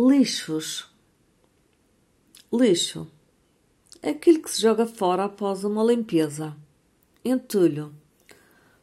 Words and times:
Lixos. 0.00 0.88
Lixo. 2.52 3.08
Aquilo 4.00 4.40
que 4.40 4.48
se 4.48 4.62
joga 4.62 4.86
fora 4.86 5.24
após 5.24 5.64
uma 5.64 5.82
limpeza. 5.82 6.56
Entulho. 7.24 7.92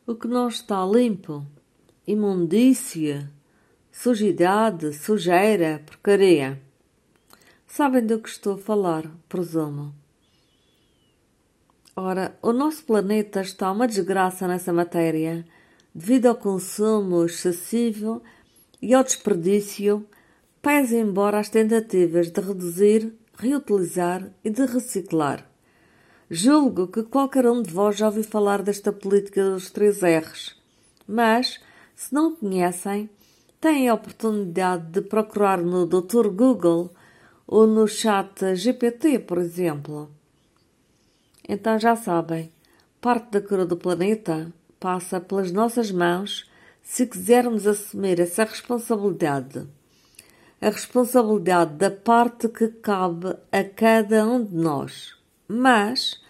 O 0.05 0.13
que 0.13 0.27
não 0.27 0.49
está 0.49 0.85
limpo. 0.85 1.47
Imundícia. 2.05 3.31
Sujidade, 3.93 4.91
sujeira, 4.91 5.81
porcaria. 5.85 6.61
Sabem 7.65 8.05
do 8.05 8.19
que 8.19 8.27
estou 8.27 8.55
a 8.55 8.57
falar, 8.57 9.09
presumo. 9.29 9.95
Ora, 11.95 12.37
o 12.41 12.51
nosso 12.51 12.83
planeta 12.83 13.39
está 13.39 13.71
uma 13.71 13.87
desgraça 13.87 14.49
nessa 14.49 14.73
matéria, 14.73 15.45
devido 15.93 16.25
ao 16.25 16.35
consumo 16.35 17.23
excessivo 17.23 18.21
e 18.81 18.93
ao 18.93 19.01
desperdício 19.01 20.05
pese 20.65 20.97
embora 20.97 21.37
as 21.37 21.47
tentativas 21.47 22.31
de 22.31 22.41
reduzir, 22.41 23.13
reutilizar 23.37 24.31
e 24.43 24.49
de 24.49 24.65
reciclar. 24.65 25.47
Julgo 26.27 26.87
que 26.87 27.03
qualquer 27.03 27.45
um 27.45 27.61
de 27.61 27.69
vós 27.69 27.95
já 27.95 28.07
ouviu 28.07 28.23
falar 28.23 28.63
desta 28.63 28.91
política 28.91 29.47
dos 29.51 29.69
três 29.69 30.01
R's, 30.01 30.59
mas, 31.07 31.59
se 31.95 32.11
não 32.11 32.35
conhecem, 32.35 33.07
têm 33.61 33.89
a 33.89 33.93
oportunidade 33.93 34.87
de 34.87 35.01
procurar 35.01 35.61
no 35.61 35.85
Dr. 35.85 36.29
Google 36.29 36.89
ou 37.45 37.67
no 37.67 37.87
chat 37.87 38.55
GPT, 38.55 39.19
por 39.19 39.37
exemplo. 39.37 40.09
Então 41.47 41.77
já 41.77 41.95
sabem, 41.95 42.51
parte 42.99 43.29
da 43.29 43.39
cura 43.39 43.67
do 43.67 43.77
planeta 43.77 44.51
passa 44.79 45.21
pelas 45.21 45.51
nossas 45.51 45.91
mãos 45.91 46.49
se 46.81 47.05
quisermos 47.05 47.67
assumir 47.67 48.19
essa 48.19 48.45
responsabilidade 48.45 49.67
a 50.61 50.69
responsabilidade 50.69 51.75
da 51.75 51.91
parte 51.91 52.47
que 52.49 52.67
cabe 52.67 53.35
a 53.51 53.63
cada 53.63 54.25
um 54.25 54.43
de 54.43 54.55
nós. 54.55 55.15
Mas 55.47 56.21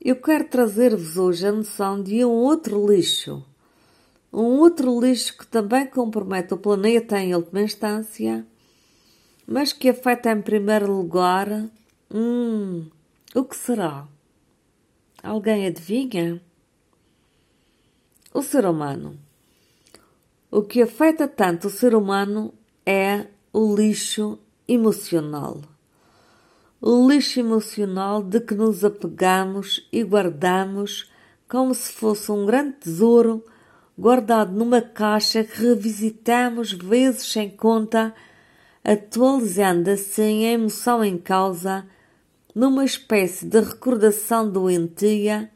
eu 0.00 0.16
quero 0.16 0.48
trazer-vos 0.48 1.16
hoje 1.16 1.46
a 1.46 1.52
noção 1.52 2.02
de 2.02 2.24
um 2.24 2.30
outro 2.30 2.86
lixo. 2.86 3.44
Um 4.32 4.58
outro 4.60 5.00
lixo 5.00 5.36
que 5.36 5.46
também 5.46 5.86
compromete 5.86 6.54
o 6.54 6.58
planeta 6.58 7.18
em 7.18 7.34
última 7.34 7.62
instância, 7.62 8.46
mas 9.46 9.72
que 9.72 9.88
afeta 9.88 10.30
em 10.30 10.40
primeiro 10.40 10.92
lugar. 10.92 11.48
Hum, 12.12 12.88
o 13.34 13.44
que 13.44 13.56
será? 13.56 14.06
Alguém 15.22 15.66
adivinha? 15.66 16.40
O 18.32 18.42
ser 18.42 18.64
humano. 18.64 19.18
O 20.50 20.62
que 20.62 20.82
afeta 20.82 21.28
tanto 21.28 21.66
o 21.66 21.70
ser 21.70 21.94
humano 21.94 22.54
é 22.84 23.26
o 23.52 23.74
lixo 23.74 24.38
emocional. 24.66 25.60
O 26.80 27.08
lixo 27.08 27.40
emocional 27.40 28.22
de 28.22 28.40
que 28.40 28.54
nos 28.54 28.84
apegamos 28.84 29.86
e 29.92 30.02
guardamos 30.02 31.10
como 31.48 31.74
se 31.74 31.92
fosse 31.92 32.30
um 32.32 32.46
grande 32.46 32.76
tesouro 32.78 33.44
guardado 33.98 34.52
numa 34.52 34.80
caixa 34.80 35.44
que 35.44 35.60
revisitamos 35.60 36.72
vezes 36.72 37.30
sem 37.30 37.50
conta, 37.50 38.14
atualizando 38.82 39.90
assim 39.90 40.46
a 40.46 40.52
emoção 40.52 41.04
em 41.04 41.18
causa 41.18 41.86
numa 42.54 42.84
espécie 42.84 43.44
de 43.44 43.60
recordação 43.60 44.50
doentia 44.50 45.50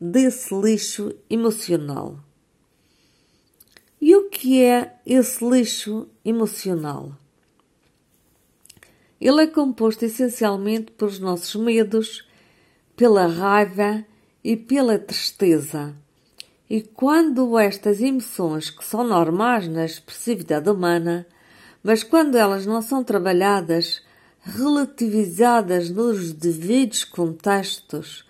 desse 0.00 0.54
lixo 0.54 1.12
emocional. 1.28 2.27
Que 4.40 4.62
é 4.62 4.94
esse 5.04 5.44
lixo 5.44 6.06
emocional? 6.24 7.10
Ele 9.20 9.42
é 9.42 9.46
composto 9.48 10.04
essencialmente 10.04 10.92
pelos 10.92 11.18
nossos 11.18 11.56
medos, 11.56 12.24
pela 12.96 13.26
raiva 13.26 14.04
e 14.44 14.56
pela 14.56 14.96
tristeza. 14.96 15.92
E 16.70 16.80
quando 16.80 17.58
estas 17.58 18.00
emoções, 18.00 18.70
que 18.70 18.84
são 18.84 19.02
normais 19.02 19.66
na 19.66 19.84
expressividade 19.84 20.70
humana, 20.70 21.26
mas 21.82 22.04
quando 22.04 22.36
elas 22.36 22.64
não 22.64 22.80
são 22.80 23.02
trabalhadas, 23.02 24.04
relativizadas 24.40 25.90
nos 25.90 26.32
devidos 26.32 27.02
contextos 27.02 28.24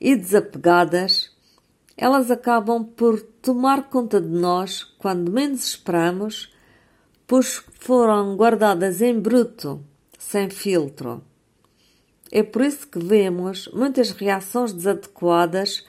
e 0.00 0.16
desapegadas, 0.16 1.30
elas 1.96 2.30
acabam 2.30 2.84
por 2.84 3.20
tomar 3.20 3.88
conta 3.88 4.20
de 4.20 4.28
nós 4.28 4.82
quando 4.98 5.30
menos 5.30 5.66
esperamos, 5.66 6.52
pois 7.26 7.62
foram 7.80 8.36
guardadas 8.36 9.00
em 9.02 9.18
bruto, 9.18 9.82
sem 10.18 10.50
filtro. 10.50 11.22
É 12.30 12.42
por 12.42 12.62
isso 12.62 12.86
que 12.88 12.98
vemos 12.98 13.68
muitas 13.74 14.10
reações 14.10 14.72
desadequadas 14.72 15.86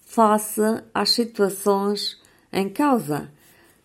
face 0.00 0.60
às 0.92 1.10
situações 1.10 2.20
em 2.52 2.68
causa. 2.68 3.30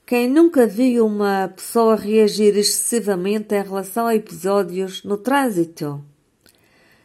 Quem 0.05 0.27
nunca 0.27 0.65
viu 0.65 1.05
uma 1.05 1.47
pessoa 1.55 1.95
reagir 1.95 2.57
excessivamente 2.57 3.53
em 3.53 3.61
relação 3.61 4.07
a 4.07 4.15
episódios 4.15 5.03
no 5.03 5.17
trânsito? 5.17 6.03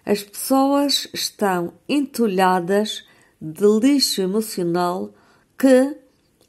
As 0.07 0.23
pessoas 0.23 1.07
estão 1.13 1.75
entulhadas 1.87 3.07
de 3.45 3.67
lixo 3.67 4.23
emocional 4.23 5.13
que, 5.59 5.95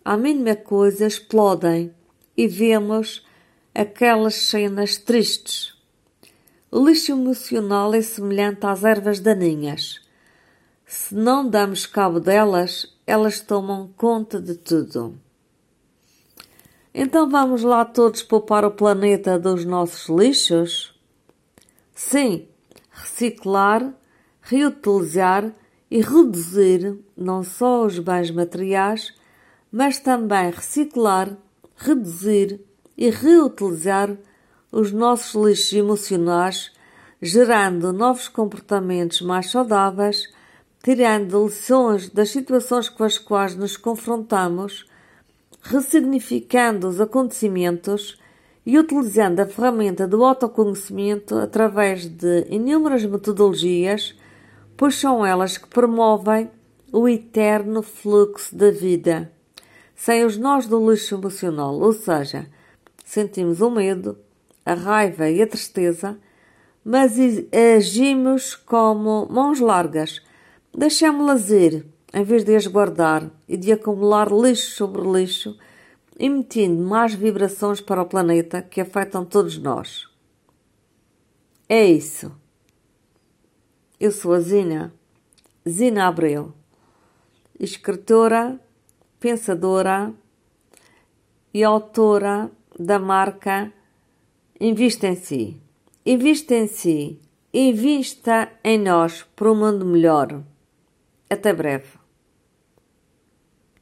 à 0.06 0.16
mínima 0.16 0.56
coisa, 0.56 1.06
explodem 1.06 1.94
e 2.38 2.48
vemos 2.48 3.26
aquelas 3.74 4.36
cenas 4.36 4.98
tristes. 4.98 5.76
O 6.72 6.88
lixo 6.88 7.12
emocional 7.12 7.94
é 7.94 8.02
semelhante 8.02 8.66
às 8.66 8.86
ervas 8.86 9.20
daninhas. 9.20 10.00
Se 10.86 11.14
não 11.14 11.50
damos 11.50 11.86
cabo 11.86 12.22
delas, 12.22 12.96
elas 13.06 13.42
tomam 13.42 13.90
conta 13.98 14.40
de 14.40 14.56
tudo. 14.56 15.20
Então 16.94 17.30
vamos 17.30 17.62
lá 17.62 17.84
todos 17.84 18.24
poupar 18.24 18.64
o 18.64 18.72
planeta 18.72 19.38
dos 19.38 19.66
nossos 19.66 20.08
lixos? 20.08 20.98
Sim, 21.94 22.48
reciclar, 22.90 23.94
reutilizar 24.40 25.54
e 25.90 26.02
reduzir 26.02 26.98
não 27.16 27.44
só 27.44 27.86
os 27.86 28.00
bens 28.00 28.32
materiais, 28.32 29.14
mas 29.72 30.00
também 30.00 30.50
reciclar, 30.52 31.38
reduzir 31.76 32.60
e 32.98 33.10
reutilizar 33.10 34.16
os 34.72 34.92
nossos 34.92 35.36
lixos 35.36 35.74
emocionais, 35.74 36.72
gerando 37.22 37.94
novos 37.94 38.28
comportamentos 38.28 39.22
mais 39.22 39.50
saudáveis, 39.50 40.30
tirando 40.84 41.46
lições 41.46 42.10
das 42.10 42.30
situações 42.30 42.90
com 42.90 43.04
as 43.04 43.18
quais 43.18 43.56
nos 43.56 43.78
confrontamos, 43.78 44.86
ressignificando 45.62 46.88
os 46.88 47.02
acontecimentos 47.02 48.18
e 48.66 48.78
utilizando 48.78 49.40
a 49.40 49.46
ferramenta 49.46 50.08
do 50.08 50.24
autoconhecimento 50.24 51.36
através 51.36 52.06
de 52.06 52.46
inúmeras 52.50 53.06
metodologias 53.06 54.16
pois 54.78 54.96
são 54.96 55.26
elas 55.26 55.58
que 55.58 55.68
promovem 55.68 56.50
o 56.92 57.08
eterno 57.08 57.82
fluxo 57.82 58.56
da 58.56 58.72
vida. 58.72 59.32
Sem 59.96 60.26
os 60.26 60.38
nós 60.38 60.68
do 60.68 60.90
lixo 60.90 61.16
emocional, 61.16 61.80
ou 61.80 61.94
seja, 61.94 62.48
sentimos 63.04 63.62
o 63.62 63.70
medo, 63.70 64.18
a 64.66 64.74
raiva 64.74 65.30
e 65.30 65.42
a 65.42 65.48
tristeza, 65.48 66.18
mas 66.84 67.14
agimos 67.78 68.56
como 68.56 69.28
mãos 69.30 69.60
largas. 69.60 70.22
Deixamos-las 70.74 71.50
ir, 71.50 71.86
em 72.14 72.24
vez 72.24 72.44
de 72.44 72.56
as 72.56 72.68
guardar 72.68 73.30
e 73.48 73.58
de 73.58 73.72
acumular 73.72 74.32
lixo 74.32 74.76
sobre 74.76 75.02
lixo, 75.02 75.58
emitindo 76.20 76.82
mais 76.84 77.14
vibrações 77.14 77.82
para 77.82 78.02
o 78.02 78.06
planeta 78.06 78.62
que 78.62 78.82
afetam 78.82 79.26
todos 79.26 79.58
nós. 79.58 80.08
É 81.68 81.86
isso. 81.86 82.32
Eu 83.98 84.12
sou 84.12 84.34
a 84.34 84.40
Zina, 84.42 84.94
Zina 85.68 86.08
Abreu, 86.08 86.54
escritora, 87.58 88.60
pensadora 89.22 90.14
e 91.54 91.64
autora 91.64 92.52
da 92.78 93.00
marca 93.00 93.72
Invista 94.60 95.08
em 95.08 95.16
Si. 95.16 95.58
Invista 96.06 96.56
em 96.56 96.68
Si, 96.68 97.20
invista 97.54 98.52
em 98.64 98.78
nós 98.78 99.24
para 99.36 99.52
um 99.52 99.56
mundo 99.56 99.86
melhor. 99.86 100.44
Até 101.30 101.54
breve. 101.54 102.05